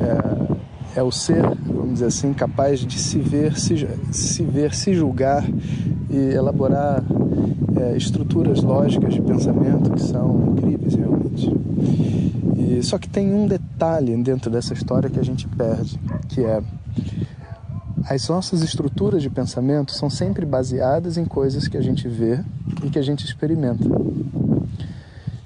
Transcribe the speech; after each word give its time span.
é, 0.00 0.98
é 0.98 1.02
o 1.02 1.12
ser, 1.12 1.42
vamos 1.64 1.94
dizer 1.94 2.06
assim, 2.06 2.34
capaz 2.34 2.80
de 2.80 2.98
se 2.98 3.18
ver, 3.18 3.56
se, 3.56 3.86
se 4.10 4.42
ver, 4.42 4.74
se 4.74 4.92
julgar 4.94 5.48
e 6.10 6.16
elaborar 6.16 7.04
é, 7.80 7.96
estruturas 7.96 8.64
lógicas 8.64 9.14
de 9.14 9.22
pensamento 9.22 9.92
que 9.92 10.02
são 10.02 10.54
incríveis 10.56 10.96
realmente. 10.96 11.54
E, 12.56 12.82
só 12.82 12.98
que 12.98 13.08
tem 13.08 13.32
um 13.32 13.46
detalhe 13.46 14.20
dentro 14.22 14.50
dessa 14.50 14.74
história 14.74 15.08
que 15.08 15.20
a 15.20 15.24
gente 15.24 15.46
perde, 15.46 16.00
que 16.28 16.40
é 16.40 16.60
as 18.08 18.28
nossas 18.28 18.62
estruturas 18.62 19.22
de 19.22 19.30
pensamento 19.30 19.92
são 19.92 20.08
sempre 20.08 20.46
baseadas 20.46 21.16
em 21.16 21.24
coisas 21.24 21.68
que 21.68 21.76
a 21.76 21.82
gente 21.82 22.08
vê 22.08 22.40
e 22.82 22.90
que 22.90 22.98
a 22.98 23.02
gente 23.02 23.24
experimenta. 23.24 23.84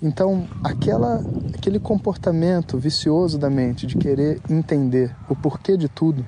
Então, 0.02 0.47
aquela, 0.62 1.25
aquele 1.55 1.80
comportamento 1.80 2.78
vicioso 2.78 3.38
da 3.38 3.48
mente 3.48 3.86
de 3.86 3.97
querer 3.97 4.41
entender 4.48 5.15
o 5.28 5.34
porquê 5.34 5.76
de 5.76 5.88
tudo 5.88 6.26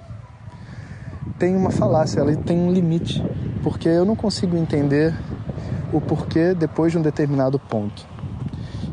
tem 1.38 1.54
uma 1.54 1.70
falácia, 1.70 2.20
ela 2.20 2.34
tem 2.34 2.58
um 2.58 2.72
limite, 2.72 3.22
porque 3.62 3.88
eu 3.88 4.04
não 4.04 4.16
consigo 4.16 4.56
entender 4.56 5.14
o 5.92 6.00
porquê 6.00 6.54
depois 6.54 6.92
de 6.92 6.98
um 6.98 7.02
determinado 7.02 7.58
ponto. 7.58 8.15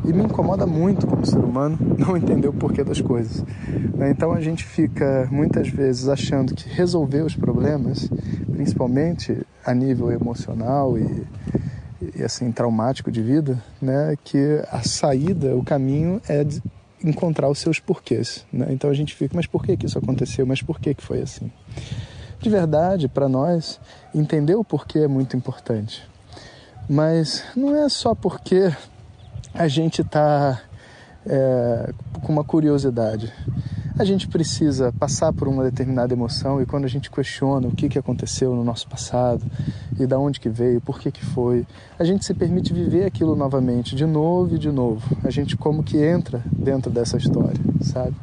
E 0.04 0.12
me 0.12 0.24
incomoda 0.24 0.66
muito 0.66 1.06
como 1.06 1.24
ser 1.24 1.38
humano 1.38 1.78
não 1.98 2.16
entender 2.16 2.48
o 2.48 2.52
porquê 2.52 2.84
das 2.84 3.00
coisas. 3.00 3.44
Né? 3.94 4.10
Então 4.10 4.32
a 4.32 4.40
gente 4.40 4.64
fica 4.64 5.28
muitas 5.30 5.68
vezes 5.68 6.08
achando 6.08 6.54
que 6.54 6.68
resolver 6.68 7.22
os 7.22 7.34
problemas, 7.34 8.08
principalmente 8.52 9.38
a 9.64 9.72
nível 9.74 10.12
emocional 10.12 10.98
e, 10.98 11.26
e 12.16 12.22
assim 12.22 12.52
traumático 12.52 13.10
de 13.10 13.22
vida, 13.22 13.62
né, 13.80 14.14
que 14.22 14.62
a 14.70 14.82
saída, 14.82 15.56
o 15.56 15.64
caminho 15.64 16.20
é 16.28 16.44
encontrar 17.02 17.48
os 17.48 17.58
seus 17.58 17.78
porquês. 17.78 18.44
Né? 18.52 18.66
Então 18.70 18.90
a 18.90 18.94
gente 18.94 19.14
fica, 19.14 19.34
mas 19.34 19.46
por 19.46 19.64
que, 19.64 19.76
que 19.76 19.86
isso 19.86 19.98
aconteceu? 19.98 20.46
Mas 20.46 20.62
por 20.62 20.80
que, 20.80 20.94
que 20.94 21.02
foi 21.02 21.22
assim? 21.22 21.50
De 22.40 22.50
verdade, 22.50 23.08
para 23.08 23.28
nós, 23.28 23.80
entender 24.14 24.54
o 24.54 24.64
porquê 24.64 25.00
é 25.00 25.08
muito 25.08 25.36
importante. 25.36 26.02
Mas 26.88 27.42
não 27.56 27.74
é 27.74 27.88
só 27.88 28.14
porque 28.14 28.70
a 29.54 29.68
gente 29.68 30.02
está 30.02 30.60
é, 31.24 31.92
com 32.22 32.32
uma 32.32 32.44
curiosidade. 32.44 33.32
A 33.96 34.04
gente 34.04 34.26
precisa 34.26 34.92
passar 34.92 35.32
por 35.32 35.46
uma 35.46 35.62
determinada 35.62 36.12
emoção 36.12 36.60
e 36.60 36.66
quando 36.66 36.84
a 36.84 36.88
gente 36.88 37.08
questiona 37.08 37.68
o 37.68 37.70
que, 37.70 37.88
que 37.88 37.96
aconteceu 37.96 38.52
no 38.52 38.64
nosso 38.64 38.88
passado 38.88 39.44
e 39.96 40.04
da 40.04 40.18
onde 40.18 40.40
que 40.40 40.48
veio, 40.48 40.80
por 40.80 40.98
que 40.98 41.12
que 41.12 41.24
foi, 41.24 41.64
a 41.96 42.02
gente 42.02 42.24
se 42.24 42.34
permite 42.34 42.72
viver 42.72 43.04
aquilo 43.04 43.36
novamente, 43.36 43.94
de 43.94 44.04
novo 44.04 44.56
e 44.56 44.58
de 44.58 44.72
novo. 44.72 45.16
A 45.22 45.30
gente 45.30 45.56
como 45.56 45.84
que 45.84 45.96
entra 45.96 46.42
dentro 46.50 46.90
dessa 46.90 47.16
história, 47.16 47.60
sabe? 47.82 48.16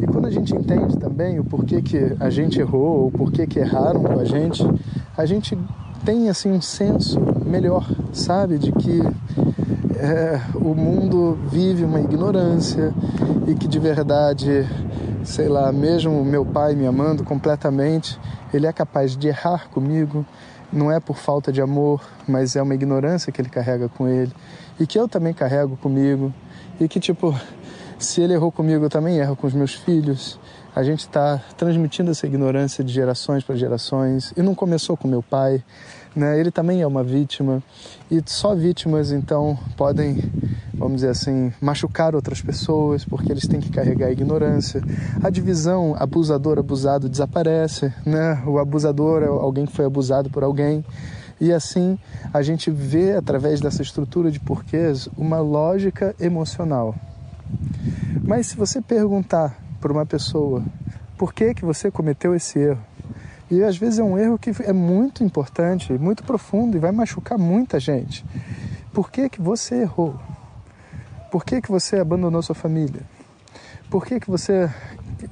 E 0.00 0.06
quando 0.06 0.24
a 0.24 0.30
gente 0.30 0.56
entende 0.56 0.96
também 0.96 1.38
o 1.38 1.44
porquê 1.44 1.82
que 1.82 2.16
a 2.18 2.30
gente 2.30 2.58
errou, 2.58 3.04
ou 3.04 3.10
porquê 3.10 3.46
que 3.46 3.58
erraram 3.58 4.02
com 4.02 4.18
a 4.18 4.24
gente, 4.24 4.64
a 5.14 5.26
gente 5.26 5.58
tem 6.02 6.30
assim 6.30 6.50
um 6.50 6.62
senso 6.62 7.20
melhor, 7.44 7.86
sabe, 8.14 8.56
de 8.56 8.72
que 8.72 9.02
é, 9.98 10.40
o 10.54 10.74
mundo 10.74 11.36
vive 11.50 11.84
uma 11.84 12.00
ignorância 12.00 12.94
e 13.46 13.54
que 13.54 13.66
de 13.66 13.78
verdade, 13.78 14.64
sei 15.24 15.48
lá, 15.48 15.72
mesmo 15.72 16.24
meu 16.24 16.44
pai 16.44 16.74
me 16.74 16.86
amando 16.86 17.24
completamente, 17.24 18.18
ele 18.54 18.66
é 18.66 18.72
capaz 18.72 19.16
de 19.16 19.28
errar 19.28 19.68
comigo, 19.70 20.24
não 20.72 20.92
é 20.92 21.00
por 21.00 21.16
falta 21.16 21.50
de 21.50 21.60
amor, 21.60 22.00
mas 22.28 22.54
é 22.54 22.62
uma 22.62 22.74
ignorância 22.74 23.32
que 23.32 23.40
ele 23.40 23.48
carrega 23.48 23.88
com 23.88 24.06
ele 24.06 24.32
e 24.78 24.86
que 24.86 24.98
eu 24.98 25.08
também 25.08 25.34
carrego 25.34 25.76
comigo 25.76 26.32
e 26.80 26.86
que 26.86 27.00
tipo, 27.00 27.34
se 27.98 28.20
ele 28.20 28.34
errou 28.34 28.52
comigo, 28.52 28.84
eu 28.84 28.90
também 28.90 29.18
erro 29.18 29.34
com 29.34 29.46
os 29.46 29.54
meus 29.54 29.74
filhos. 29.74 30.38
A 30.76 30.84
gente 30.84 31.00
está 31.00 31.42
transmitindo 31.56 32.12
essa 32.12 32.24
ignorância 32.26 32.84
de 32.84 32.92
gerações 32.92 33.42
para 33.42 33.56
gerações 33.56 34.32
e 34.36 34.42
não 34.42 34.54
começou 34.54 34.96
com 34.96 35.08
meu 35.08 35.22
pai, 35.22 35.64
né? 36.14 36.38
Ele 36.38 36.50
também 36.50 36.82
é 36.82 36.86
uma 36.86 37.02
vítima 37.02 37.62
e 38.10 38.22
só 38.26 38.54
vítimas 38.54 39.12
então 39.12 39.58
podem, 39.76 40.22
vamos 40.74 40.96
dizer 40.96 41.10
assim, 41.10 41.52
machucar 41.60 42.14
outras 42.14 42.40
pessoas 42.40 43.04
porque 43.04 43.30
eles 43.30 43.46
têm 43.46 43.60
que 43.60 43.70
carregar 43.70 44.06
a 44.06 44.12
ignorância. 44.12 44.82
A 45.22 45.30
divisão 45.30 45.94
abusador-abusado 45.98 47.08
desaparece, 47.08 47.92
né? 48.04 48.42
O 48.46 48.58
abusador 48.58 49.22
é 49.22 49.26
alguém 49.26 49.66
que 49.66 49.72
foi 49.72 49.84
abusado 49.84 50.30
por 50.30 50.42
alguém. 50.42 50.84
E 51.40 51.52
assim 51.52 51.98
a 52.32 52.42
gente 52.42 52.70
vê 52.70 53.12
através 53.12 53.60
dessa 53.60 53.82
estrutura 53.82 54.30
de 54.30 54.40
porquês 54.40 55.08
uma 55.16 55.40
lógica 55.40 56.14
emocional. 56.18 56.94
Mas 58.22 58.48
se 58.48 58.56
você 58.56 58.80
perguntar 58.80 59.56
para 59.80 59.92
uma 59.92 60.04
pessoa 60.04 60.62
por 61.16 61.32
que 61.32 61.54
que 61.54 61.64
você 61.64 61.90
cometeu 61.90 62.34
esse 62.34 62.58
erro, 62.58 62.80
e 63.50 63.62
às 63.62 63.76
vezes 63.76 63.98
é 63.98 64.02
um 64.02 64.18
erro 64.18 64.38
que 64.38 64.50
é 64.62 64.72
muito 64.72 65.24
importante, 65.24 65.92
muito 65.94 66.22
profundo 66.22 66.76
e 66.76 66.80
vai 66.80 66.92
machucar 66.92 67.38
muita 67.38 67.80
gente. 67.80 68.24
Por 68.92 69.10
que, 69.10 69.28
que 69.28 69.40
você 69.40 69.82
errou? 69.82 70.18
Por 71.30 71.44
que, 71.44 71.60
que 71.60 71.70
você 71.70 71.98
abandonou 71.98 72.42
sua 72.42 72.54
família? 72.54 73.02
Por 73.90 74.04
que, 74.04 74.20
que 74.20 74.30
você, 74.30 74.70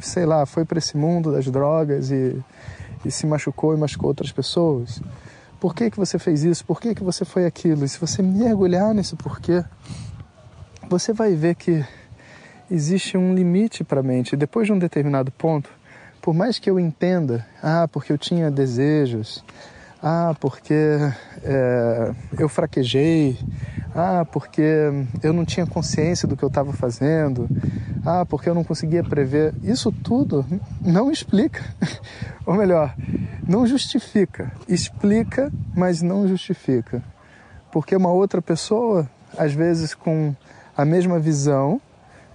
sei 0.01 0.25
lá, 0.25 0.47
foi 0.47 0.65
para 0.65 0.79
esse 0.79 0.97
mundo 0.97 1.33
das 1.33 1.47
drogas 1.47 2.11
e, 2.11 2.43
e 3.05 3.11
se 3.11 3.27
machucou 3.27 3.75
e 3.75 3.77
machucou 3.79 4.09
outras 4.09 4.33
pessoas? 4.33 5.03
Por 5.61 5.75
que, 5.75 5.91
que 5.91 5.97
você 5.97 6.19
fez 6.19 6.43
isso? 6.43 6.65
Por 6.65 6.81
que, 6.81 6.95
que 6.95 7.03
você 7.03 7.25
foi 7.25 7.45
aquilo? 7.45 7.85
E 7.85 7.89
se 7.89 7.99
você 7.99 8.23
mergulhar 8.23 8.95
nesse 8.95 9.17
porquê, 9.17 9.65
você 10.89 11.13
vai 11.13 11.35
ver 11.35 11.55
que 11.55 11.85
existe 12.71 13.17
um 13.17 13.35
limite 13.35 13.85
para 13.85 14.01
a 14.01 14.03
mente. 14.03 14.37
Depois 14.37 14.67
de 14.67 14.73
um 14.73 14.79
determinado 14.79 15.31
ponto, 15.33 15.71
por 16.27 16.35
mais 16.35 16.59
que 16.59 16.69
eu 16.69 16.81
entenda, 16.81 17.47
ah, 17.63 17.87
porque 17.87 18.13
eu 18.13 18.19
tinha 18.19 18.51
desejos, 18.51 19.45
ah, 20.03 20.35
porque 20.41 20.75
é, 21.45 22.13
eu 22.37 22.49
fraquejei, 22.49 23.39
ah, 23.95 24.25
porque 24.25 24.91
eu 25.23 25.33
não 25.33 25.45
tinha 25.45 25.65
consciência 25.69 26.27
do 26.27 26.37
que 26.37 26.43
eu 26.43 26.49
estava 26.49 26.73
fazendo, 26.73 27.49
ah, 28.05 28.27
porque 28.27 28.49
eu 28.49 28.57
não 28.57 28.65
conseguia 28.65 29.05
prever. 29.05 29.55
Isso 29.63 29.93
tudo 29.93 30.45
não 30.81 31.13
explica, 31.13 31.63
ou 32.45 32.55
melhor, 32.55 32.93
não 33.47 33.65
justifica. 33.65 34.51
Explica, 34.67 35.53
mas 35.77 36.03
não 36.03 36.27
justifica. 36.27 37.05
Porque 37.71 37.95
uma 37.95 38.11
outra 38.11 38.43
pessoa, 38.43 39.09
às 39.39 39.53
vezes 39.53 39.95
com 39.95 40.35
a 40.77 40.85
mesma 40.85 41.21
visão, 41.21 41.81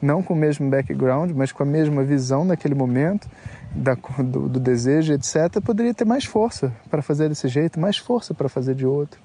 não 0.01 0.23
com 0.23 0.33
o 0.33 0.37
mesmo 0.37 0.69
background, 0.69 1.31
mas 1.31 1.51
com 1.51 1.63
a 1.63 1.65
mesma 1.65 2.03
visão 2.03 2.43
naquele 2.43 2.75
momento, 2.75 3.29
da, 3.73 3.95
do, 4.17 4.49
do 4.49 4.59
desejo, 4.59 5.13
etc., 5.13 5.61
poderia 5.63 5.93
ter 5.93 6.05
mais 6.05 6.25
força 6.25 6.73
para 6.89 7.01
fazer 7.01 7.29
desse 7.29 7.47
jeito, 7.47 7.79
mais 7.79 7.97
força 7.97 8.33
para 8.33 8.49
fazer 8.49 8.75
de 8.75 8.85
outro. 8.85 9.19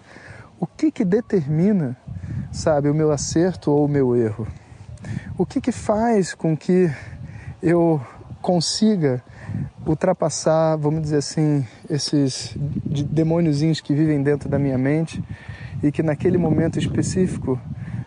O 0.61 0.67
que 0.67 0.90
que 0.90 1.05
determina, 1.05 1.96
sabe, 2.52 2.88
o 2.88 2.94
meu 2.94 3.11
acerto 3.11 3.70
ou 3.70 3.84
o 3.84 3.88
meu 3.88 4.14
erro? 4.14 4.46
O 5.37 5.44
que 5.44 5.61
que 5.61 5.73
faz 5.73 6.34
com 6.34 6.56
que 6.56 6.90
eu 7.62 8.00
consiga 8.40 9.23
ultrapassar, 9.87 10.76
vamos 10.76 11.02
dizer 11.02 11.19
assim, 11.19 11.64
esses 11.88 12.56
demôniozinhos 12.56 13.81
que 13.81 13.94
vivem 13.94 14.23
dentro 14.23 14.49
da 14.49 14.58
minha 14.58 14.78
mente 14.78 15.23
e 15.82 15.93
que 15.93 16.02
naquele 16.02 16.38
momento 16.38 16.78
específico, 16.78 17.61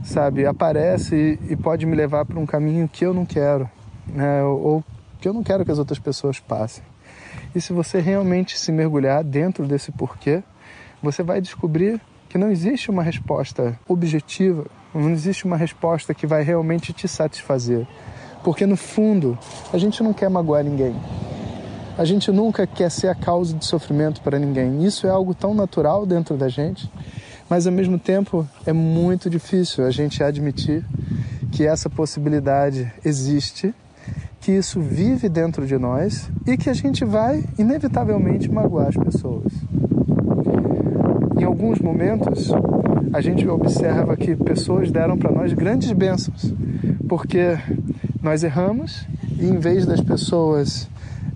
sabe, 0.04 0.46
aparece 0.46 1.40
e, 1.50 1.56
pode 1.56 1.86
me 1.86 1.96
levar 1.96 2.26
para 2.26 2.40
um 2.40 2.46
caminho 2.46 2.88
que 2.88 3.06
eu 3.06 3.14
não 3.14 3.26
quero, 3.26 3.70
né? 4.08 4.44
Ou 4.44 4.84
que 5.20 5.28
eu 5.28 5.34
não 5.34 5.44
quero 5.44 5.66
que 5.66 5.72
as 5.72 5.80
outras 5.80 6.00
pessoas 6.00 6.40
passem. 6.40 6.84
E 7.54 7.60
se 7.60 7.74
você 7.74 8.00
realmente 8.00 8.58
se 8.58 8.72
mergulhar 8.72 9.24
dentro 9.24 9.66
desse 9.66 9.92
porquê, 9.92 10.44
você 11.02 11.24
vai 11.24 11.42
descobrir 11.42 12.00
que 12.28 12.38
não 12.38 12.52
existe 12.52 12.92
uma 12.92 13.02
resposta 13.02 13.78
objetiva, 13.88 14.66
não 14.94 15.10
existe 15.10 15.46
uma 15.46 15.58
resposta 15.58 16.14
que 16.14 16.28
vai 16.28 16.44
realmente 16.44 16.94
te 16.94 17.08
satisfazer. 17.08 17.88
Porque 18.44 18.66
no 18.66 18.78
fundo, 18.78 19.38
a 19.74 19.78
gente 19.78 20.02
não 20.02 20.14
quer 20.14 20.30
magoar 20.30 20.64
ninguém. 20.64 20.96
A 21.98 22.06
gente 22.06 22.32
nunca 22.32 22.66
quer 22.66 22.90
ser 22.90 23.10
a 23.10 23.16
causa 23.16 23.54
de 23.54 23.66
sofrimento 23.66 24.22
para 24.22 24.40
ninguém. 24.40 24.86
Isso 24.86 25.06
é 25.06 25.10
algo 25.10 25.34
tão 25.34 25.54
natural 25.54 26.06
dentro 26.06 26.38
da 26.38 26.48
gente, 26.48 26.90
mas 27.50 27.66
ao 27.66 27.74
mesmo 27.74 27.98
tempo 27.98 28.48
é 28.66 28.72
muito 28.72 29.30
difícil 29.30 29.86
a 29.86 29.92
gente 29.92 30.24
admitir 30.24 30.86
que 31.52 31.66
essa 31.66 31.90
possibilidade 31.90 32.92
existe, 33.04 33.74
que 34.40 34.52
isso 34.52 34.80
vive 34.80 35.28
dentro 35.28 35.66
de 35.66 35.78
nós 35.78 36.30
e 36.46 36.56
que 36.56 36.70
a 36.70 36.74
gente 36.74 37.04
vai 37.04 37.44
inevitavelmente 37.58 38.50
magoar 38.50 38.90
as 38.90 38.96
pessoas. 38.96 39.52
Em 41.38 41.44
alguns 41.44 41.80
momentos, 41.80 42.52
a 43.12 43.22
gente 43.22 43.48
observa 43.48 44.16
que 44.16 44.36
pessoas 44.36 44.92
deram 44.92 45.18
para 45.18 45.32
nós 45.32 45.52
grandes 45.54 45.92
bênçãos, 45.92 46.54
porque 47.08 47.58
nós 48.22 48.44
erramos 48.44 49.08
e 49.40 49.46
em 49.46 49.58
vez 49.58 49.86
das 49.86 50.02
pessoas 50.02 50.88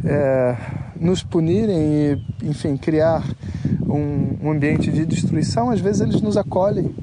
é, 0.05 0.55
nos 0.99 1.23
punirem 1.23 1.77
e, 1.77 2.21
enfim, 2.43 2.77
criar 2.77 3.23
um, 3.93 4.37
um 4.41 4.51
ambiente 4.51 4.91
de 4.91 5.05
destruição, 5.05 5.69
às 5.69 5.79
vezes 5.79 6.01
eles 6.01 6.21
nos 6.21 6.35
acolhem, 6.35 6.95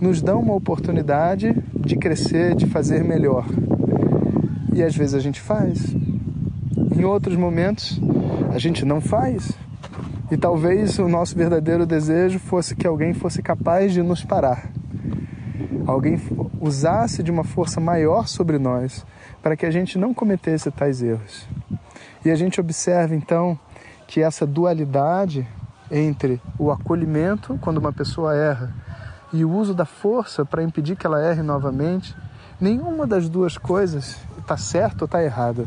nos 0.00 0.20
dão 0.20 0.40
uma 0.40 0.54
oportunidade 0.54 1.54
de 1.74 1.96
crescer, 1.96 2.56
de 2.56 2.66
fazer 2.66 3.04
melhor. 3.04 3.46
E 4.74 4.82
às 4.82 4.96
vezes 4.96 5.14
a 5.14 5.20
gente 5.20 5.40
faz. 5.40 5.94
Em 6.96 7.04
outros 7.04 7.36
momentos, 7.36 8.00
a 8.52 8.58
gente 8.58 8.84
não 8.84 9.00
faz. 9.00 9.52
E 10.30 10.36
talvez 10.36 10.98
o 10.98 11.06
nosso 11.08 11.36
verdadeiro 11.36 11.86
desejo 11.86 12.38
fosse 12.38 12.74
que 12.74 12.86
alguém 12.86 13.14
fosse 13.14 13.40
capaz 13.40 13.92
de 13.92 14.02
nos 14.02 14.24
parar. 14.24 14.70
Alguém 15.86 16.20
usasse 16.60 17.22
de 17.22 17.30
uma 17.30 17.44
força 17.44 17.80
maior 17.80 18.26
sobre 18.26 18.58
nós 18.58 19.04
para 19.42 19.56
que 19.56 19.66
a 19.66 19.70
gente 19.70 19.98
não 19.98 20.14
cometesse 20.14 20.70
tais 20.70 21.02
erros. 21.02 21.46
E 22.24 22.30
a 22.30 22.34
gente 22.34 22.60
observa 22.60 23.14
então 23.14 23.58
que 24.06 24.20
essa 24.20 24.46
dualidade 24.46 25.46
entre 25.92 26.40
o 26.58 26.72
acolhimento 26.72 27.58
quando 27.60 27.76
uma 27.76 27.92
pessoa 27.92 28.34
erra 28.34 28.72
e 29.32 29.44
o 29.44 29.50
uso 29.50 29.74
da 29.74 29.84
força 29.84 30.44
para 30.44 30.62
impedir 30.62 30.96
que 30.96 31.06
ela 31.06 31.22
erre 31.22 31.42
novamente, 31.42 32.16
nenhuma 32.60 33.06
das 33.06 33.28
duas 33.28 33.58
coisas 33.58 34.18
está 34.38 34.56
certa 34.56 35.04
ou 35.04 35.06
está 35.06 35.22
errada. 35.22 35.66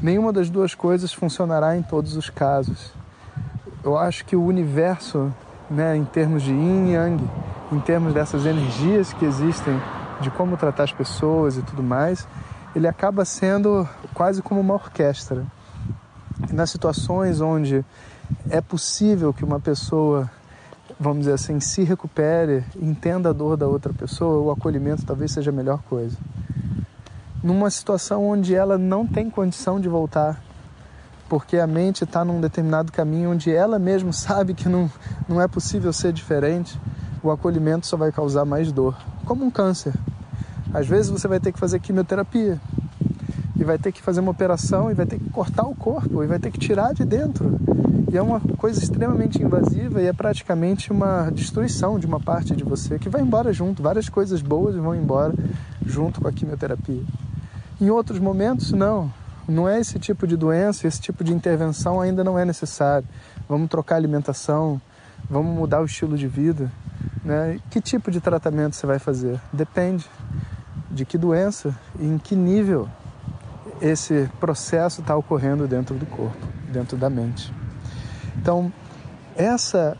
Nenhuma 0.00 0.32
das 0.32 0.50
duas 0.50 0.74
coisas 0.74 1.12
funcionará 1.12 1.76
em 1.76 1.82
todos 1.82 2.16
os 2.16 2.28
casos. 2.28 2.92
Eu 3.82 3.96
acho 3.96 4.24
que 4.24 4.36
o 4.36 4.44
universo, 4.44 5.32
né, 5.70 5.96
em 5.96 6.04
termos 6.04 6.42
de 6.42 6.52
yin 6.52 6.88
e 6.88 6.92
yang, 6.92 7.30
em 7.72 7.80
termos 7.80 8.12
dessas 8.12 8.44
energias 8.44 9.12
que 9.12 9.24
existem, 9.24 9.80
de 10.20 10.30
como 10.30 10.56
tratar 10.56 10.84
as 10.84 10.92
pessoas 10.92 11.56
e 11.56 11.62
tudo 11.62 11.82
mais, 11.82 12.26
ele 12.74 12.86
acaba 12.86 13.24
sendo 13.24 13.88
quase 14.12 14.42
como 14.42 14.60
uma 14.60 14.74
orquestra. 14.74 15.44
Nas 16.52 16.70
situações 16.70 17.40
onde 17.40 17.84
é 18.50 18.60
possível 18.60 19.32
que 19.32 19.44
uma 19.44 19.58
pessoa, 19.58 20.30
vamos 20.98 21.20
dizer 21.20 21.32
assim, 21.32 21.58
se 21.60 21.82
recupere, 21.82 22.64
entenda 22.80 23.30
a 23.30 23.32
dor 23.32 23.56
da 23.56 23.66
outra 23.66 23.92
pessoa, 23.92 24.40
o 24.40 24.50
acolhimento 24.50 25.04
talvez 25.04 25.32
seja 25.32 25.50
a 25.50 25.54
melhor 25.54 25.82
coisa. 25.88 26.16
Numa 27.42 27.70
situação 27.70 28.26
onde 28.28 28.54
ela 28.54 28.78
não 28.78 29.06
tem 29.06 29.28
condição 29.30 29.80
de 29.80 29.88
voltar, 29.88 30.42
porque 31.28 31.58
a 31.58 31.66
mente 31.66 32.04
está 32.04 32.24
num 32.24 32.40
determinado 32.40 32.92
caminho 32.92 33.32
onde 33.32 33.52
ela 33.52 33.78
mesma 33.78 34.12
sabe 34.14 34.54
que 34.54 34.68
não, 34.68 34.90
não 35.28 35.40
é 35.40 35.48
possível 35.48 35.92
ser 35.92 36.12
diferente, 36.12 36.78
o 37.22 37.30
acolhimento 37.30 37.86
só 37.86 37.96
vai 37.96 38.12
causar 38.12 38.44
mais 38.44 38.70
dor, 38.70 38.96
como 39.24 39.44
um 39.44 39.50
câncer. 39.50 39.92
Às 40.72 40.86
vezes 40.86 41.10
você 41.10 41.26
vai 41.26 41.40
ter 41.40 41.52
que 41.52 41.58
fazer 41.58 41.80
quimioterapia 41.80 42.60
e 43.58 43.64
vai 43.64 43.78
ter 43.78 43.90
que 43.90 44.02
fazer 44.02 44.20
uma 44.20 44.30
operação 44.30 44.90
e 44.90 44.94
vai 44.94 45.06
ter 45.06 45.18
que 45.18 45.30
cortar 45.30 45.66
o 45.66 45.74
corpo 45.74 46.22
e 46.22 46.26
vai 46.26 46.38
ter 46.38 46.50
que 46.50 46.58
tirar 46.58 46.92
de 46.92 47.04
dentro. 47.04 47.58
E 48.10 48.16
é 48.16 48.22
uma 48.22 48.40
coisa 48.40 48.82
extremamente 48.82 49.42
invasiva 49.42 50.00
e 50.00 50.06
é 50.06 50.12
praticamente 50.12 50.92
uma 50.92 51.30
destruição 51.30 51.98
de 51.98 52.06
uma 52.06 52.20
parte 52.20 52.54
de 52.54 52.62
você 52.62 52.98
que 52.98 53.08
vai 53.08 53.22
embora 53.22 53.52
junto. 53.52 53.82
Várias 53.82 54.08
coisas 54.08 54.42
boas 54.42 54.76
vão 54.76 54.94
embora 54.94 55.34
junto 55.84 56.20
com 56.20 56.28
a 56.28 56.32
quimioterapia. 56.32 57.02
Em 57.80 57.90
outros 57.90 58.18
momentos, 58.18 58.72
não. 58.72 59.12
Não 59.48 59.68
é 59.68 59.80
esse 59.80 59.98
tipo 59.98 60.26
de 60.26 60.36
doença, 60.36 60.86
esse 60.86 61.00
tipo 61.00 61.22
de 61.24 61.32
intervenção 61.32 62.00
ainda 62.00 62.22
não 62.22 62.38
é 62.38 62.44
necessário. 62.44 63.06
Vamos 63.48 63.68
trocar 63.68 63.96
alimentação, 63.96 64.80
vamos 65.30 65.56
mudar 65.56 65.80
o 65.80 65.84
estilo 65.84 66.16
de 66.16 66.26
vida. 66.26 66.70
Né? 67.24 67.58
Que 67.70 67.80
tipo 67.80 68.10
de 68.10 68.20
tratamento 68.20 68.76
você 68.76 68.86
vai 68.86 68.98
fazer? 68.98 69.40
Depende 69.52 70.04
de 70.90 71.04
que 71.04 71.16
doença 71.16 71.74
e 71.98 72.06
em 72.06 72.18
que 72.18 72.34
nível 72.36 72.88
esse 73.80 74.28
processo 74.40 75.00
está 75.00 75.16
ocorrendo 75.16 75.66
dentro 75.66 75.94
do 75.94 76.06
corpo, 76.06 76.46
dentro 76.70 76.96
da 76.96 77.10
mente. 77.10 77.52
Então, 78.36 78.72
essa 79.36 79.96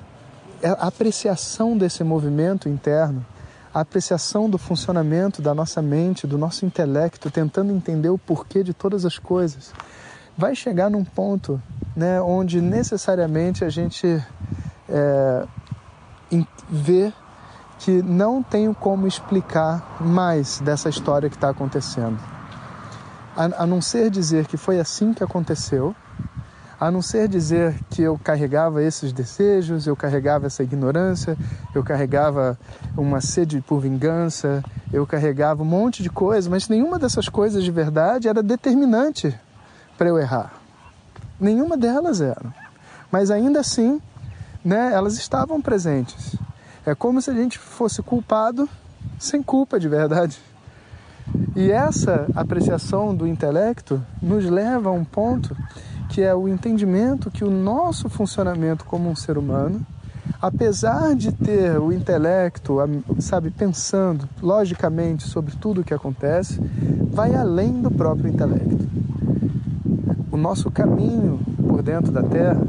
é 0.62 0.68
apreciação 0.78 1.76
desse 1.76 2.02
movimento 2.02 2.68
interno, 2.68 3.24
a 3.72 3.80
apreciação 3.80 4.48
do 4.48 4.56
funcionamento 4.56 5.42
da 5.42 5.54
nossa 5.54 5.82
mente, 5.82 6.26
do 6.26 6.38
nosso 6.38 6.64
intelecto, 6.64 7.30
tentando 7.30 7.72
entender 7.72 8.08
o 8.08 8.16
porquê 8.16 8.62
de 8.62 8.72
todas 8.72 9.04
as 9.04 9.18
coisas, 9.18 9.72
vai 10.36 10.54
chegar 10.54 10.90
num 10.90 11.04
ponto 11.04 11.60
né, 11.94 12.20
onde 12.20 12.60
necessariamente 12.60 13.64
a 13.64 13.68
gente 13.68 14.22
é, 14.88 15.46
vê 16.70 17.12
que 17.78 18.02
não 18.02 18.42
tenho 18.42 18.74
como 18.74 19.06
explicar 19.06 19.98
mais 20.00 20.60
dessa 20.60 20.88
história 20.88 21.28
que 21.28 21.36
está 21.36 21.50
acontecendo. 21.50 22.35
A, 23.36 23.64
a 23.64 23.66
não 23.66 23.82
ser 23.82 24.10
dizer 24.10 24.46
que 24.46 24.56
foi 24.56 24.80
assim 24.80 25.12
que 25.12 25.22
aconteceu, 25.22 25.94
a 26.78 26.90
não 26.90 27.00
ser 27.00 27.28
dizer 27.28 27.74
que 27.90 28.02
eu 28.02 28.18
carregava 28.22 28.82
esses 28.82 29.12
desejos, 29.12 29.86
eu 29.86 29.96
carregava 29.96 30.46
essa 30.46 30.62
ignorância, 30.62 31.36
eu 31.74 31.82
carregava 31.82 32.58
uma 32.96 33.20
sede 33.20 33.62
por 33.62 33.80
vingança, 33.80 34.62
eu 34.92 35.06
carregava 35.06 35.62
um 35.62 35.66
monte 35.66 36.02
de 36.02 36.10
coisas, 36.10 36.48
mas 36.48 36.68
nenhuma 36.68 36.98
dessas 36.98 37.28
coisas 37.28 37.64
de 37.64 37.70
verdade 37.70 38.28
era 38.28 38.42
determinante 38.42 39.34
para 39.96 40.08
eu 40.08 40.18
errar. 40.18 40.52
Nenhuma 41.40 41.76
delas 41.76 42.20
era. 42.20 42.54
Mas 43.10 43.30
ainda 43.30 43.60
assim, 43.60 44.00
né, 44.64 44.92
elas 44.92 45.16
estavam 45.16 45.60
presentes. 45.60 46.36
É 46.84 46.94
como 46.94 47.22
se 47.22 47.30
a 47.30 47.34
gente 47.34 47.58
fosse 47.58 48.02
culpado 48.02 48.68
sem 49.18 49.42
culpa 49.42 49.80
de 49.80 49.88
verdade. 49.88 50.38
E 51.56 51.70
essa 51.70 52.26
apreciação 52.34 53.14
do 53.14 53.26
intelecto 53.26 54.00
nos 54.20 54.44
leva 54.44 54.90
a 54.90 54.92
um 54.92 55.04
ponto 55.04 55.56
que 56.10 56.20
é 56.20 56.34
o 56.34 56.46
entendimento 56.46 57.30
que 57.30 57.42
o 57.42 57.50
nosso 57.50 58.10
funcionamento 58.10 58.84
como 58.84 59.08
um 59.08 59.16
ser 59.16 59.38
humano, 59.38 59.80
apesar 60.40 61.16
de 61.16 61.32
ter 61.32 61.78
o 61.78 61.90
intelecto, 61.90 62.76
sabe, 63.18 63.50
pensando 63.50 64.28
logicamente 64.42 65.24
sobre 65.24 65.56
tudo 65.56 65.80
o 65.80 65.84
que 65.84 65.94
acontece, 65.94 66.60
vai 67.10 67.34
além 67.34 67.80
do 67.80 67.90
próprio 67.90 68.28
intelecto. 68.28 68.86
O 70.30 70.36
nosso 70.36 70.70
caminho 70.70 71.40
por 71.66 71.82
dentro 71.82 72.12
da 72.12 72.22
Terra 72.22 72.60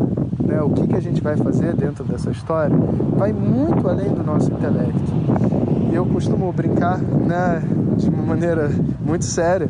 né, 0.48 0.62
o 0.62 0.70
que, 0.70 0.88
que 0.88 0.96
a 0.96 1.02
gente 1.02 1.22
vai 1.22 1.36
fazer 1.36 1.76
dentro 1.76 2.06
dessa 2.06 2.32
história, 2.32 2.76
vai 3.18 3.34
muito 3.34 3.88
além 3.88 4.10
do 4.10 4.24
nosso 4.24 4.52
intelecto. 4.52 5.47
Eu 5.92 6.06
costumo 6.06 6.52
brincar 6.52 6.98
né, 7.00 7.62
de 7.98 8.10
uma 8.10 8.24
maneira 8.24 8.70
muito 9.00 9.26
séria 9.26 9.70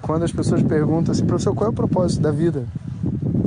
quando 0.00 0.22
as 0.22 0.32
pessoas 0.32 0.62
perguntam 0.62 1.12
assim, 1.12 1.24
professor, 1.24 1.54
qual 1.54 1.68
é 1.68 1.70
o 1.70 1.74
propósito 1.74 2.22
da 2.22 2.30
vida? 2.30 2.64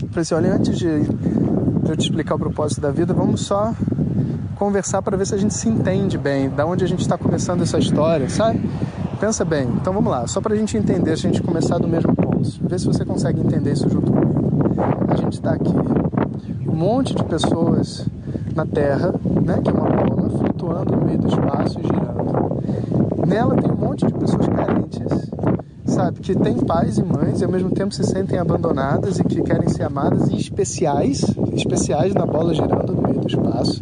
Eu 0.01 0.08
falei 0.10 0.22
assim, 0.22 0.36
olha, 0.36 0.54
antes 0.54 0.78
de 0.78 0.88
eu 0.88 1.96
te 1.96 2.01
explicar 2.01 2.36
o 2.36 2.39
propósito 2.39 2.82
da 2.82 2.92
vida, 2.92 3.13
vamos 3.13 3.42
só 3.42 3.74
conversar 4.56 5.01
para 5.01 5.16
ver 5.16 5.25
se 5.25 5.34
a 5.34 5.38
gente 5.38 5.54
se 5.54 5.70
entende 5.70 6.18
bem, 6.18 6.50
da 6.50 6.66
onde 6.66 6.84
a 6.84 6.88
gente 6.88 7.00
está 7.00 7.18
começando 7.18 7.62
essa 7.62 7.80
história, 7.80 8.30
sabe? 8.30 8.60
Pensa 9.20 9.46
bem. 9.46 9.68
Então 9.80 9.94
vamos 9.94 10.12
lá, 10.12 10.28
só 10.28 10.42
para 10.42 10.54
a 10.54 10.58
gente 10.58 10.75
entender, 10.75 11.18
se 11.18 11.25
a 11.25 11.32
gente 11.32 11.42
começar 11.42 11.78
do 11.78 11.88
mesmo 11.88 12.13
ponto. 12.13 12.50
Vê 12.62 12.78
se 12.78 12.86
você 12.86 13.06
consegue 13.06 13.39
entender 13.39 13.72
isso 13.72 13.89
junto 13.89 14.12
comigo. 14.12 14.75
A 15.08 15.16
gente 15.16 15.34
está 15.34 15.54
aqui, 15.54 15.74
um 16.68 16.75
monte 16.75 17.16
de 17.16 17.24
pessoas 17.24 18.06
na 18.60 18.66
Terra, 18.66 19.16
né, 19.46 19.62
que 19.63 19.70
é 19.70 19.74
uma 19.74 19.89
bola 19.89 20.30
flutuando 20.30 20.94
no 20.98 21.06
meio 21.06 21.18
do 21.18 21.30
espaço 21.30 21.80
girando. 21.82 23.25
Nela 23.25 23.56
tem 23.56 23.72
um 23.72 23.75
monte 23.75 24.06
de 24.06 24.13
pessoas 24.13 24.48
carentes 24.48 25.30
sabe? 26.00 26.20
Que 26.22 26.34
tem 26.34 26.56
pais 26.56 26.98
e 26.98 27.04
mães 27.04 27.42
e 27.42 27.46
ao 27.46 27.51
mesmo 27.51 27.72
tempo 27.72 27.94
se 27.94 28.04
sentem 28.04 28.39
abandonadas 28.39 29.20
e 29.20 29.24
que 29.24 29.42
querem 29.42 29.68
ser 29.68 29.84
amadas 29.84 30.30
e 30.30 30.38
especiais, 30.38 31.25
especiais 31.54 32.13
na 32.13 32.25
bola 32.25 32.54
girando 32.54 32.94
no 32.94 33.01
meio 33.01 33.20
do 33.20 33.28
espaço. 33.28 33.82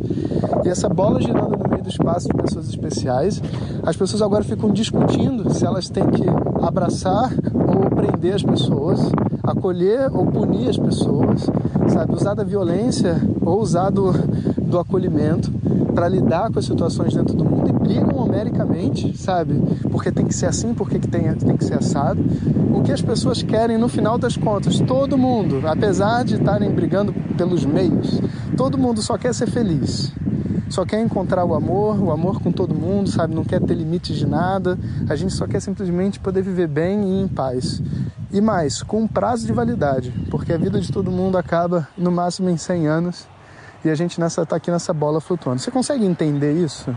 E 0.65 0.69
essa 0.69 0.89
bola 0.89 1.21
girando 1.21 1.57
no 1.57 1.69
meio 1.69 1.83
do 1.83 1.89
espaço 1.89 2.27
de 2.27 2.33
pessoas 2.33 2.67
especiais, 2.69 3.41
as 3.83 3.95
pessoas 3.95 4.21
agora 4.21 4.43
ficam 4.43 4.71
discutindo 4.71 5.53
se 5.53 5.65
elas 5.65 5.89
têm 5.89 6.07
que 6.07 6.25
abraçar 6.61 7.31
ou 7.53 7.89
prender 7.95 8.33
as 8.33 8.43
pessoas, 8.43 8.99
acolher 9.43 10.09
ou 10.11 10.25
punir 10.25 10.69
as 10.69 10.77
pessoas, 10.77 11.47
sabe? 11.89 12.13
Usar 12.13 12.33
da 12.33 12.43
violência 12.43 13.21
ou 13.45 13.61
usar 13.61 13.91
do, 13.91 14.11
do 14.67 14.77
acolhimento 14.77 15.51
para 15.95 16.07
lidar 16.07 16.51
com 16.51 16.59
as 16.59 16.65
situações 16.65 17.15
dentro 17.15 17.33
do 17.33 17.43
mundo 17.43 17.69
e 17.69 17.73
brigam 17.73 18.17
homericamente, 18.17 19.17
sabe? 19.17 19.55
Porque 19.89 20.11
tem 20.11 20.27
que 20.27 20.33
ser 20.35 20.45
assim, 20.45 20.73
porque 20.73 20.99
que 20.99 21.07
tem, 21.07 21.33
tem 21.33 21.57
que 21.57 21.65
ser 21.65 21.75
assado. 21.75 22.23
O 22.71 22.83
que 22.83 22.91
as 22.91 23.01
pessoas 23.01 23.41
querem 23.41 23.77
no 23.77 23.87
final 23.87 24.17
das 24.17 24.37
contas, 24.37 24.79
todo 24.79 25.17
mundo, 25.17 25.67
apesar 25.67 26.23
de 26.23 26.35
estarem 26.35 26.69
brigando 26.69 27.11
pelos 27.35 27.65
meios, 27.65 28.21
todo 28.55 28.77
mundo 28.77 29.01
só 29.01 29.17
quer 29.17 29.33
ser 29.33 29.47
feliz. 29.47 30.13
Só 30.69 30.85
quer 30.85 31.01
encontrar 31.01 31.45
o 31.45 31.55
amor, 31.55 31.99
o 31.99 32.11
amor 32.11 32.41
com 32.41 32.51
todo 32.51 32.75
mundo, 32.75 33.09
sabe? 33.09 33.33
Não 33.33 33.45
quer 33.45 33.61
ter 33.61 33.73
limites 33.73 34.17
de 34.17 34.27
nada. 34.27 34.77
A 35.09 35.15
gente 35.15 35.33
só 35.33 35.47
quer 35.47 35.61
simplesmente 35.61 36.19
poder 36.19 36.41
viver 36.41 36.67
bem 36.67 37.03
e 37.03 37.21
em 37.21 37.27
paz. 37.27 37.81
E 38.31 38.41
mais, 38.41 38.83
com 38.83 39.07
prazo 39.07 39.47
de 39.47 39.53
validade, 39.53 40.13
porque 40.29 40.51
a 40.51 40.57
vida 40.57 40.79
de 40.81 40.91
todo 40.91 41.09
mundo 41.09 41.37
acaba 41.37 41.87
no 41.97 42.11
máximo 42.11 42.49
em 42.49 42.57
100 42.57 42.87
anos 42.87 43.27
e 43.87 43.89
a 43.89 43.95
gente 43.95 44.19
nessa 44.19 44.45
tá 44.45 44.57
aqui 44.57 44.69
nessa 44.69 44.93
bola 44.93 45.21
flutuando. 45.21 45.59
Você 45.59 45.71
consegue 45.71 46.05
entender 46.05 46.53
isso? 46.53 46.93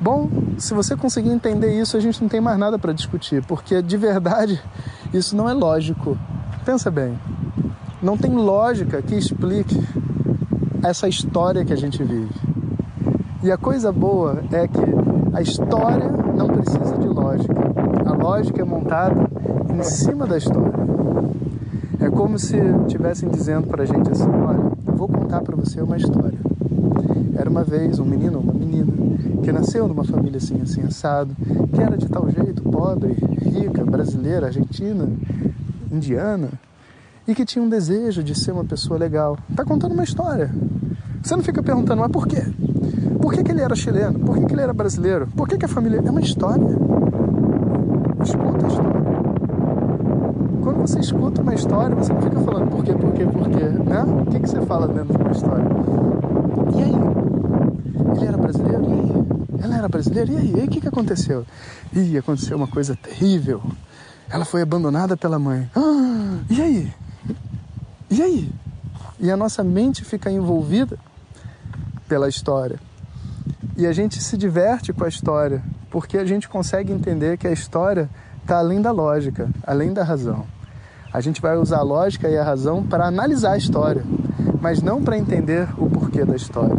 Bom, 0.00 0.28
se 0.58 0.74
você 0.74 0.96
conseguir 0.96 1.30
entender 1.30 1.80
isso, 1.80 1.96
a 1.96 2.00
gente 2.00 2.20
não 2.20 2.28
tem 2.28 2.40
mais 2.40 2.58
nada 2.58 2.78
para 2.78 2.92
discutir, 2.92 3.44
porque 3.44 3.80
de 3.80 3.96
verdade 3.96 4.60
isso 5.14 5.36
não 5.36 5.48
é 5.48 5.52
lógico. 5.52 6.18
Pensa 6.64 6.90
bem, 6.90 7.18
não 8.02 8.16
tem 8.16 8.34
lógica 8.34 9.00
que 9.00 9.14
explique 9.14 9.80
essa 10.82 11.08
história 11.08 11.64
que 11.64 11.72
a 11.72 11.76
gente 11.76 12.02
vive. 12.02 12.34
E 13.42 13.52
a 13.52 13.56
coisa 13.56 13.92
boa 13.92 14.42
é 14.52 14.66
que 14.66 14.80
a 15.32 15.40
história 15.40 16.10
não 16.36 16.48
precisa 16.48 16.98
de 16.98 17.06
lógica. 17.06 17.54
A 18.06 18.12
lógica 18.12 18.60
é 18.60 18.64
montada 18.64 19.30
em 19.72 19.82
cima 19.82 20.26
da 20.26 20.36
história. 20.36 20.72
É 22.00 22.10
como 22.10 22.38
se 22.38 22.56
estivessem 22.86 23.28
dizendo 23.28 23.66
para 23.68 23.82
a 23.82 23.86
gente 23.86 24.10
assim: 24.10 24.28
olha, 24.28 24.59
contar 25.30 25.42
para 25.42 25.54
você 25.54 25.80
uma 25.80 25.96
história. 25.96 26.38
Era 27.36 27.48
uma 27.48 27.62
vez 27.62 28.00
um 28.00 28.04
menino 28.04 28.38
ou 28.38 28.42
uma 28.42 28.52
menina 28.52 28.92
que 29.44 29.52
nasceu 29.52 29.86
numa 29.86 30.02
família 30.02 30.38
assim, 30.38 30.60
assim, 30.60 30.82
assado, 30.82 31.36
que 31.72 31.80
era 31.80 31.96
de 31.96 32.08
tal 32.08 32.28
jeito, 32.28 32.62
pobre, 32.62 33.16
rica, 33.40 33.84
brasileira, 33.84 34.46
argentina, 34.46 35.08
indiana, 35.90 36.48
e 37.28 37.34
que 37.34 37.44
tinha 37.44 37.64
um 37.64 37.68
desejo 37.68 38.24
de 38.24 38.36
ser 38.36 38.50
uma 38.50 38.64
pessoa 38.64 38.98
legal. 38.98 39.38
Está 39.48 39.64
contando 39.64 39.92
uma 39.92 40.02
história. 40.02 40.50
Você 41.22 41.36
não 41.36 41.44
fica 41.44 41.62
perguntando, 41.62 42.00
mas 42.00 42.10
por 42.10 42.26
quê? 42.26 42.42
Por 43.22 43.32
que, 43.32 43.44
que 43.44 43.52
ele 43.52 43.60
era 43.60 43.76
chileno? 43.76 44.18
Por 44.18 44.36
que, 44.36 44.46
que 44.46 44.52
ele 44.52 44.62
era 44.62 44.72
brasileiro? 44.72 45.28
Por 45.28 45.46
que, 45.46 45.56
que 45.56 45.64
a 45.64 45.68
família. 45.68 46.02
É 46.04 46.10
uma 46.10 46.20
história. 46.20 46.66
Escuta 48.24 48.66
a 48.66 48.68
história 48.68 49.00
quando 50.60 50.69
você 50.80 50.98
escuta 50.98 51.42
uma 51.42 51.54
história, 51.54 51.94
você 51.94 52.12
não 52.12 52.22
fica 52.22 52.40
falando 52.40 52.70
por 52.70 52.84
quê, 52.84 52.92
por 52.92 53.12
quê, 53.12 53.26
por 53.26 53.48
quê, 53.50 53.64
né? 53.64 54.02
O 54.02 54.30
que, 54.30 54.40
que 54.40 54.48
você 54.48 54.60
fala 54.62 54.88
dentro 54.88 55.16
de 55.16 55.22
uma 55.22 55.32
história? 55.32 55.64
E 56.74 56.82
aí? 56.82 58.16
Ele 58.16 58.26
era 58.26 58.36
brasileiro? 58.36 58.84
E 58.84 58.92
aí? 58.92 59.62
Ela 59.62 59.76
era 59.76 59.88
brasileira? 59.88 60.32
E 60.32 60.36
aí? 60.36 60.50
E 60.52 60.60
aí 60.60 60.66
o 60.66 60.70
que, 60.70 60.80
que 60.80 60.88
aconteceu? 60.88 61.44
Ih, 61.92 62.16
aconteceu 62.16 62.56
uma 62.56 62.66
coisa 62.66 62.96
terrível. 62.96 63.62
Ela 64.30 64.44
foi 64.44 64.62
abandonada 64.62 65.16
pela 65.16 65.38
mãe. 65.38 65.68
Ah, 65.76 66.38
e 66.48 66.62
aí? 66.62 66.92
E 68.10 68.22
aí? 68.22 68.50
E 69.18 69.30
a 69.30 69.36
nossa 69.36 69.62
mente 69.62 70.04
fica 70.04 70.30
envolvida 70.30 70.98
pela 72.08 72.28
história. 72.28 72.80
E 73.76 73.86
a 73.86 73.92
gente 73.92 74.22
se 74.22 74.36
diverte 74.36 74.92
com 74.92 75.04
a 75.04 75.08
história, 75.08 75.62
porque 75.90 76.16
a 76.16 76.24
gente 76.24 76.48
consegue 76.48 76.92
entender 76.92 77.36
que 77.36 77.46
a 77.46 77.52
história 77.52 78.08
está 78.40 78.58
além 78.58 78.80
da 78.80 78.90
lógica, 78.90 79.48
além 79.66 79.92
da 79.92 80.02
razão. 80.02 80.46
A 81.12 81.20
gente 81.20 81.42
vai 81.42 81.56
usar 81.56 81.78
a 81.78 81.82
lógica 81.82 82.28
e 82.28 82.38
a 82.38 82.44
razão 82.44 82.84
para 82.84 83.04
analisar 83.04 83.52
a 83.52 83.56
história, 83.56 84.04
mas 84.60 84.80
não 84.80 85.02
para 85.02 85.18
entender 85.18 85.68
o 85.76 85.90
porquê 85.90 86.24
da 86.24 86.36
história. 86.36 86.76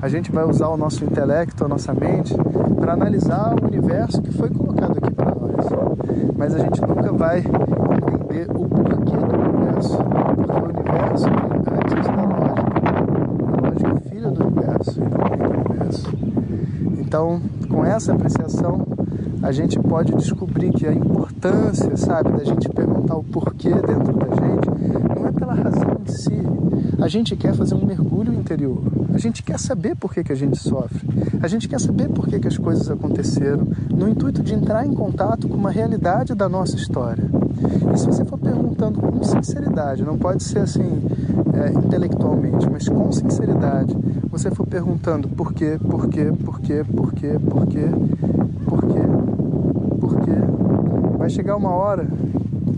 A 0.00 0.08
gente 0.08 0.30
vai 0.30 0.44
usar 0.44 0.68
o 0.68 0.76
nosso 0.76 1.04
intelecto, 1.04 1.64
a 1.64 1.68
nossa 1.68 1.92
mente, 1.92 2.32
para 2.80 2.92
analisar 2.92 3.56
o 3.60 3.66
universo 3.66 4.22
que 4.22 4.30
foi 4.30 4.48
colocado 4.48 4.98
aqui 4.98 5.12
para 5.12 5.34
nós. 5.34 5.66
Mas 6.36 6.54
a 6.54 6.58
gente 6.60 6.80
nunca 6.82 7.12
vai 7.12 7.38
entender 7.40 8.48
o 8.54 8.68
porquê 8.68 9.16
do 9.16 9.40
universo, 9.56 9.98
porque 10.36 10.52
o 10.52 10.64
universo 10.64 11.28
é 11.28 11.74
antes 11.74 12.06
da 12.06 12.22
lógica. 12.22 12.62
A 13.56 13.60
lógica 13.60 13.90
é 13.90 14.08
filha 14.08 14.30
do 14.30 14.46
universo, 14.46 15.00
do 15.00 15.70
universo. 15.70 16.08
Então, 17.00 17.42
com 17.68 17.84
essa 17.84 18.12
apreciação, 18.12 18.86
a 19.42 19.52
gente 19.52 19.78
pode 19.78 20.14
descobrir 20.14 20.70
que 20.72 20.86
a 20.86 20.92
importância, 20.92 21.96
sabe, 21.96 22.32
da 22.32 22.44
gente 22.44 22.68
perguntar 22.68 23.16
o 23.16 23.24
porquê 23.24 23.70
dentro 23.70 24.12
da 24.12 24.26
gente, 24.34 25.16
não 25.16 25.26
é 25.26 25.32
pela 25.32 25.54
razão 25.54 25.96
em 26.06 26.10
si. 26.10 26.38
A 27.00 27.08
gente 27.08 27.36
quer 27.36 27.54
fazer 27.54 27.74
um 27.74 27.84
mergulho 27.84 28.32
interior. 28.34 28.82
A 29.14 29.18
gente 29.18 29.42
quer 29.42 29.58
saber 29.58 29.94
por 29.94 30.12
que, 30.12 30.24
que 30.24 30.32
a 30.32 30.36
gente 30.36 30.58
sofre. 30.58 31.06
A 31.40 31.46
gente 31.46 31.68
quer 31.68 31.80
saber 31.80 32.08
por 32.08 32.26
que, 32.26 32.38
que 32.40 32.48
as 32.48 32.58
coisas 32.58 32.90
aconteceram, 32.90 33.66
no 33.90 34.08
intuito 34.08 34.42
de 34.42 34.54
entrar 34.54 34.84
em 34.84 34.92
contato 34.92 35.48
com 35.48 35.56
uma 35.56 35.70
realidade 35.70 36.34
da 36.34 36.48
nossa 36.48 36.76
história. 36.76 37.24
E 37.94 37.98
se 37.98 38.06
você 38.06 38.24
for 38.24 38.38
perguntando 38.38 39.00
com 39.00 39.22
sinceridade, 39.22 40.02
não 40.02 40.18
pode 40.18 40.42
ser 40.42 40.60
assim 40.60 41.02
é, 41.54 41.72
intelectualmente, 41.78 42.68
mas 42.70 42.88
com 42.88 43.10
sinceridade, 43.12 43.96
você 44.30 44.50
for 44.50 44.66
perguntando 44.66 45.28
por 45.28 45.52
quê, 45.52 45.78
por 45.80 46.08
quê, 46.08 46.32
por 46.44 46.60
quê, 46.60 46.84
por 46.84 47.12
quê, 47.12 47.36
por 47.38 47.66
quê, 47.66 47.88
por 48.64 48.86
quê, 48.86 49.07
vai 51.28 51.30
chegar 51.30 51.56
uma 51.56 51.70
hora, 51.70 52.08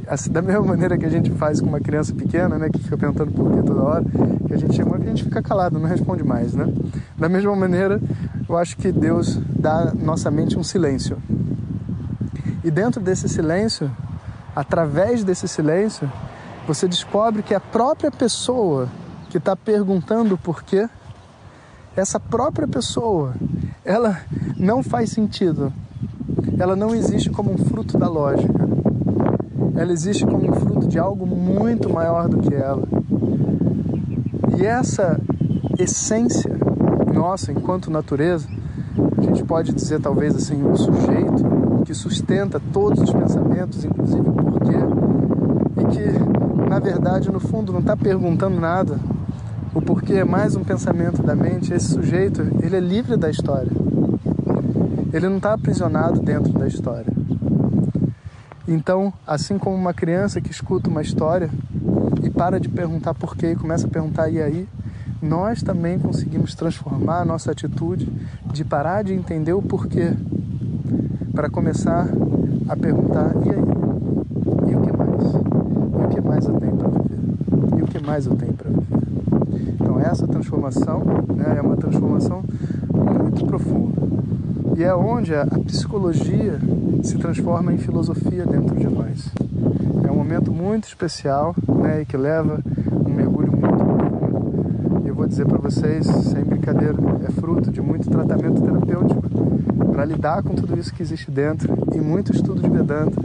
assim, 0.08 0.30
da 0.30 0.42
mesma 0.42 0.62
maneira 0.62 0.98
que 0.98 1.06
a 1.06 1.08
gente 1.08 1.30
faz 1.30 1.60
com 1.60 1.68
uma 1.68 1.78
criança 1.78 2.12
pequena, 2.12 2.58
né, 2.58 2.68
que 2.68 2.80
fica 2.80 2.98
perguntando 2.98 3.30
por 3.30 3.52
quê 3.52 3.62
toda 3.62 3.80
hora, 3.80 4.04
que 4.46 4.52
a 4.52 4.56
gente 4.56 4.74
chama 4.74 4.98
que 4.98 5.06
a 5.06 5.08
gente 5.08 5.22
fica 5.22 5.40
calado, 5.40 5.78
não 5.78 5.88
responde 5.88 6.24
mais, 6.24 6.52
né? 6.52 6.66
Da 7.16 7.28
mesma 7.28 7.54
maneira, 7.54 8.00
eu 8.48 8.58
acho 8.58 8.76
que 8.76 8.90
Deus 8.90 9.38
dá 9.48 9.92
nossa 9.94 10.30
mente 10.32 10.58
um 10.58 10.64
silêncio. 10.64 11.16
E 12.64 12.70
dentro 12.72 13.00
desse 13.00 13.28
silêncio, 13.28 13.88
através 14.54 15.22
desse 15.22 15.46
silêncio, 15.46 16.10
você 16.66 16.88
descobre 16.88 17.44
que 17.44 17.54
a 17.54 17.60
própria 17.60 18.10
pessoa 18.10 18.88
que 19.30 19.38
está 19.38 19.54
perguntando 19.54 20.36
por 20.36 20.64
quê, 20.64 20.88
essa 21.96 22.18
própria 22.18 22.66
pessoa, 22.66 23.32
ela 23.84 24.20
não 24.56 24.82
faz 24.82 25.10
sentido. 25.10 25.72
Ela 26.60 26.76
não 26.76 26.94
existe 26.94 27.30
como 27.30 27.50
um 27.50 27.56
fruto 27.56 27.96
da 27.96 28.06
lógica. 28.06 28.52
Ela 29.74 29.92
existe 29.92 30.26
como 30.26 30.50
um 30.50 30.52
fruto 30.52 30.86
de 30.86 30.98
algo 30.98 31.26
muito 31.26 31.88
maior 31.88 32.28
do 32.28 32.36
que 32.36 32.54
ela. 32.54 32.86
E 34.58 34.66
essa 34.66 35.18
essência 35.78 36.54
nossa 37.14 37.50
enquanto 37.50 37.90
natureza, 37.90 38.46
a 39.16 39.22
gente 39.22 39.42
pode 39.42 39.72
dizer 39.72 40.00
talvez 40.00 40.36
assim, 40.36 40.62
um 40.62 40.76
sujeito 40.76 41.82
que 41.86 41.94
sustenta 41.94 42.60
todos 42.72 43.00
os 43.02 43.10
pensamentos, 43.10 43.82
inclusive 43.84 44.20
o 44.20 44.32
porquê, 44.32 44.76
e 45.80 45.84
que 45.86 46.68
na 46.68 46.78
verdade 46.78 47.30
no 47.30 47.40
fundo 47.40 47.72
não 47.72 47.80
está 47.80 47.96
perguntando 47.96 48.60
nada, 48.60 48.98
o 49.74 49.80
porquê 49.80 50.14
é 50.14 50.24
mais 50.24 50.56
um 50.56 50.62
pensamento 50.62 51.22
da 51.22 51.34
mente, 51.34 51.72
esse 51.72 51.88
sujeito 51.88 52.42
ele 52.62 52.76
é 52.76 52.80
livre 52.80 53.16
da 53.16 53.30
história. 53.30 53.89
Ele 55.12 55.28
não 55.28 55.38
está 55.38 55.54
aprisionado 55.54 56.20
dentro 56.20 56.52
da 56.52 56.66
história. 56.66 57.12
Então, 58.66 59.12
assim 59.26 59.58
como 59.58 59.74
uma 59.74 59.92
criança 59.92 60.40
que 60.40 60.50
escuta 60.50 60.88
uma 60.88 61.02
história 61.02 61.50
e 62.22 62.30
para 62.30 62.60
de 62.60 62.68
perguntar 62.68 63.14
porquê 63.14 63.52
e 63.52 63.56
começa 63.56 63.86
a 63.86 63.90
perguntar 63.90 64.28
e 64.28 64.40
aí, 64.40 64.68
nós 65.20 65.62
também 65.62 65.98
conseguimos 65.98 66.54
transformar 66.54 67.20
a 67.20 67.24
nossa 67.24 67.50
atitude 67.50 68.08
de 68.52 68.64
parar 68.64 69.02
de 69.02 69.12
entender 69.12 69.52
o 69.52 69.60
porquê 69.60 70.12
para 71.34 71.50
começar 71.50 72.08
a 72.68 72.76
perguntar 72.76 73.34
e 73.44 73.50
aí? 73.50 74.70
E 74.70 74.76
o 74.76 74.80
que 74.80 74.96
mais? 74.96 75.34
E 75.34 76.04
o 76.04 76.08
que 76.08 76.20
mais 76.20 76.46
eu 76.46 76.54
tenho 76.54 76.76
para 76.76 76.88
viver? 76.88 77.78
E 77.78 77.82
o 77.82 77.86
que 77.86 78.06
mais 78.06 78.26
eu 78.26 78.36
tenho 78.36 78.52
para 78.52 78.70
viver? 78.70 79.74
Então 79.74 79.98
essa 79.98 80.26
transformação 80.26 81.02
né, 81.34 81.56
é 81.58 81.60
uma 81.60 81.76
transformação 81.76 82.44
muito 82.92 83.44
profunda. 83.46 84.19
E 84.76 84.82
é 84.82 84.94
onde 84.94 85.34
a 85.34 85.46
psicologia 85.66 86.58
se 87.02 87.18
transforma 87.18 87.72
em 87.72 87.78
filosofia 87.78 88.46
dentro 88.46 88.76
de 88.76 88.88
nós. 88.88 89.28
É 90.06 90.10
um 90.10 90.16
momento 90.16 90.52
muito 90.52 90.84
especial 90.84 91.54
né, 91.68 92.02
e 92.02 92.04
que 92.04 92.16
leva 92.16 92.60
um 93.06 93.12
mergulho 93.12 93.52
muito 93.52 93.68
profundo. 93.68 95.02
E 95.04 95.08
eu 95.08 95.14
vou 95.14 95.26
dizer 95.26 95.46
para 95.46 95.58
vocês, 95.58 96.06
sem 96.06 96.44
brincadeira, 96.44 96.96
é 97.26 97.30
fruto 97.30 97.70
de 97.70 97.80
muito 97.80 98.08
tratamento 98.08 98.60
terapêutico 98.62 99.22
para 99.92 100.04
lidar 100.04 100.42
com 100.42 100.54
tudo 100.54 100.78
isso 100.78 100.94
que 100.94 101.02
existe 101.02 101.30
dentro 101.30 101.76
e 101.94 102.00
muito 102.00 102.32
estudo 102.32 102.62
de 102.62 102.70
Vedanta 102.70 103.20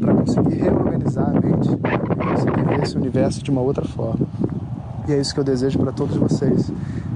para 0.00 0.14
conseguir 0.14 0.56
reorganizar 0.56 1.28
a 1.28 1.32
mente 1.32 1.70
e 1.70 2.26
conseguir 2.26 2.64
ver 2.64 2.82
esse 2.82 2.96
universo 2.96 3.42
de 3.42 3.50
uma 3.50 3.60
outra 3.60 3.84
forma. 3.84 4.26
E 5.08 5.12
é 5.12 5.20
isso 5.20 5.32
que 5.34 5.40
eu 5.40 5.44
desejo 5.44 5.78
para 5.78 5.92
todos 5.92 6.16
vocês, 6.16 6.70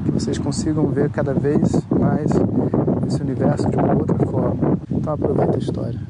que 0.04 0.10
vocês 0.10 0.38
consigam 0.38 0.86
ver 0.88 1.10
cada 1.10 1.32
vez 1.32 1.70
mais 1.90 2.30
esse 3.06 3.22
universo 3.22 3.68
de 3.70 3.76
uma 3.76 3.94
outra 3.94 4.18
forma. 4.26 4.78
Então 4.90 5.12
aproveita 5.12 5.56
a 5.56 5.58
história. 5.58 6.00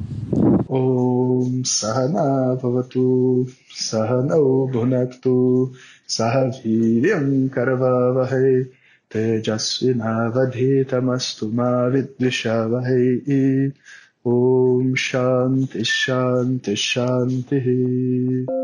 Om 0.68 1.62
Sahana 1.64 2.56
Bhavatu 2.56 3.46
Sahana 3.72 4.36
Bhunaktu 4.36 5.72
Sahaviryam 6.06 7.48
Karavavahe 7.48 8.70
Ma 11.52 11.88
Vidvishavahe 11.90 13.72
Om 14.24 14.94
Shanti 14.96 15.84
Shanti 15.84 16.74
Shanti 16.74 18.63